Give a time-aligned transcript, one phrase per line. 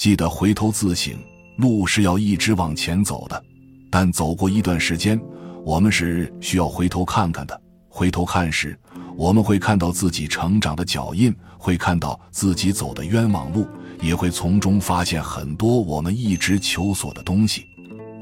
[0.00, 1.12] 记得回头自省，
[1.58, 3.44] 路是要一直往前走的，
[3.90, 5.20] 但走过一段时间，
[5.62, 7.60] 我们是需要回头看看的。
[7.86, 8.74] 回头看时，
[9.14, 13.68] 我们会看到自己成长的脚印，会看到自己走的冤枉路，
[14.00, 17.66] 也会从中发现很多我们一直求索的东西。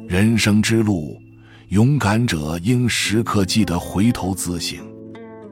[0.08, 1.16] 人生之路，
[1.68, 4.80] 勇敢者应时刻记得回头自省。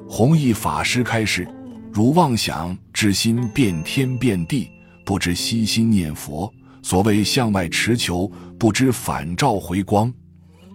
[0.09, 1.47] 弘一法师开示：
[1.93, 4.69] 如妄想至心遍天遍地，
[5.07, 6.53] 不知悉心念佛；
[6.83, 10.13] 所谓向外持求，不知反照回光。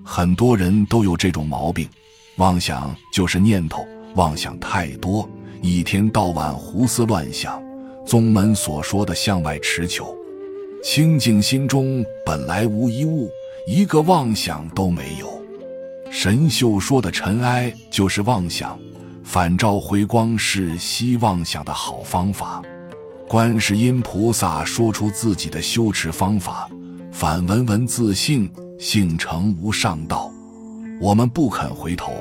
[0.03, 1.87] 很多人都有这种毛病，
[2.37, 5.29] 妄想就是念头，妄想太多，
[5.61, 7.61] 一天到晚胡思乱想。
[8.07, 10.15] 宗门所说的向外持求，
[10.81, 13.29] 清净心中本来无一物。
[13.67, 15.29] 一个妄想都没有。
[16.09, 18.79] 神秀说的尘埃就是妄想，
[19.23, 22.61] 反照回光是希妄想的好方法。
[23.31, 26.69] 观世音菩萨说出自己的修持方法：
[27.13, 30.29] 反闻闻自性，性成无上道。
[30.99, 32.11] 我们不肯回头，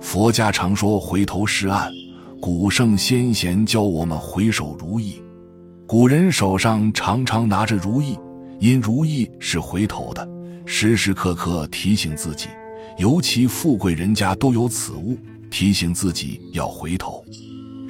[0.00, 1.90] 佛家常说回头是岸。
[2.40, 5.20] 古圣先贤教我们回首如意，
[5.84, 8.16] 古人手上常常拿着如意，
[8.60, 10.24] 因如意是回头的。
[10.64, 12.46] 时时刻刻提醒自己，
[12.98, 15.18] 尤其富贵人家都有此物，
[15.50, 17.24] 提醒自己要回头。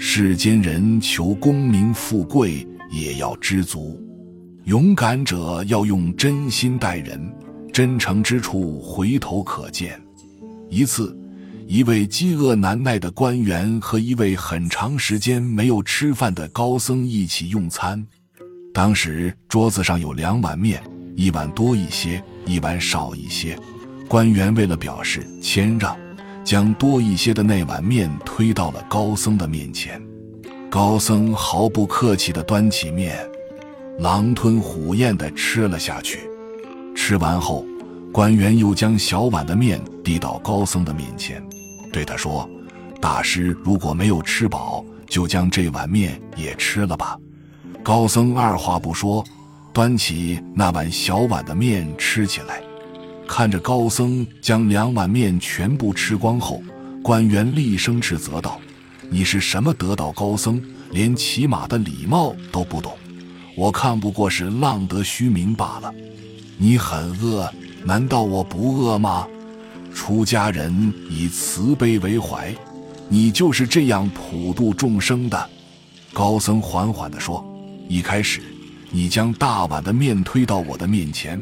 [0.04, 4.02] 世间人求功名富贵，也要知足。
[4.64, 7.32] 勇敢者要用真心待人，
[7.72, 9.98] 真诚之处回头可见。
[10.68, 11.16] 一次，
[11.68, 18.04] 一位饥饿难耐的官员和一位很长时间没有吃饭的高僧一起用餐，
[18.74, 20.82] 当时桌子上有两碗面。
[21.14, 23.56] 一碗多一些，一碗少一些。
[24.08, 25.96] 官员为了表示谦让，
[26.44, 30.00] 将多一些的那碗面推到了高僧的面前。
[30.70, 33.18] 高僧毫不客气地端起面，
[33.98, 36.20] 狼吞虎咽地吃了下去。
[36.94, 37.64] 吃完后，
[38.12, 41.42] 官员又将小碗的面递到高僧的面前，
[41.92, 42.48] 对他说
[43.00, 47.18] ：“大师如果没有吃饱，就将这碗面也吃了吧。”
[47.82, 49.24] 高僧二话不说。
[49.74, 52.60] 端起那碗小碗的面吃起来，
[53.34, 56.62] 看着高僧将两碗面全部吃光后，
[57.02, 58.60] 官员厉声斥责道
[59.08, 60.62] ：“你是什么得道高僧？
[60.90, 62.92] 连起码的礼貌都不懂！
[63.56, 65.90] 我看不过是浪得虚名罢了。
[66.58, 67.50] 你很饿，
[67.86, 69.26] 难道我不饿吗？
[69.94, 72.54] 出家人以慈悲为怀，
[73.08, 75.50] 你就是这样普度众生的。”
[76.12, 77.42] 高僧缓缓地说
[77.88, 78.42] ：“一开始。”
[78.94, 81.40] 你将大碗的面推到我的面前，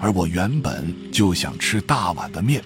[0.00, 2.60] 而我原本就想吃大碗的面。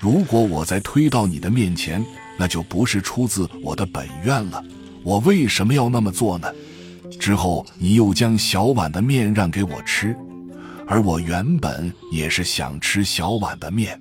[0.00, 2.04] 如果我再推到你的面前，
[2.38, 4.64] 那就不是出自我的本愿了。
[5.04, 6.48] 我为什么要那么做呢？
[7.20, 10.16] 之后你又将小碗的面让给我吃，
[10.86, 14.00] 而我原本也是想吃小碗的面，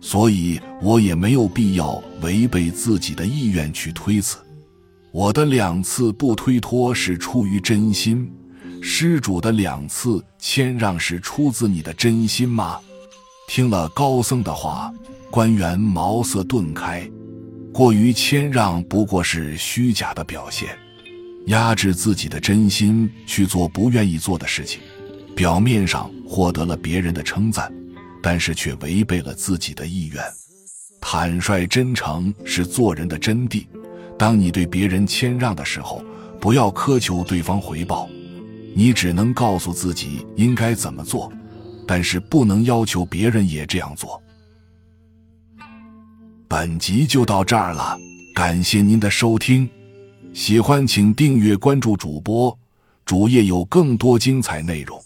[0.00, 4.38] 所以我也没有必要违背自己的意愿去推辞。
[5.10, 8.30] 我的两次不推脱是出于真心。
[8.86, 12.78] 施主的两次谦让是出自你的真心吗？
[13.48, 14.92] 听了高僧的话，
[15.30, 17.10] 官员茅塞顿开。
[17.72, 20.68] 过于谦让不过是虚假的表现，
[21.46, 24.80] 压制自己的真心去做不愿意做的事情，
[25.34, 27.72] 表面上获得了别人的称赞，
[28.22, 30.22] 但是却违背了自己的意愿。
[31.00, 33.66] 坦率真诚是做人的真谛。
[34.18, 36.04] 当你对别人谦让的时候，
[36.38, 38.06] 不要苛求对方回报。
[38.74, 41.32] 你只能告诉自己应该怎么做，
[41.86, 44.20] 但是不能要求别人也这样做。
[46.48, 47.96] 本集就到这儿了，
[48.34, 49.68] 感谢您的收听，
[50.32, 52.56] 喜欢请订阅关注主播，
[53.04, 55.00] 主页有更多精彩内容。